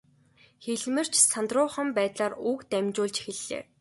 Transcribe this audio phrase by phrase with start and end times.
[0.63, 3.63] Хэлмэрч сандруухан байдлаар үг дамжуулж эхэллээ.